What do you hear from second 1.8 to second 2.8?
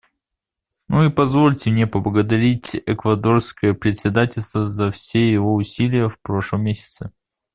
поблагодарить